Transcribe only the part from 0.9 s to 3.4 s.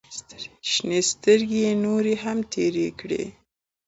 سترګې يې نورې هم تېرې کړې.